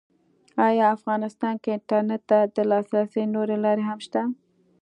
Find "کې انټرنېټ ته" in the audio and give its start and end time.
1.63-2.39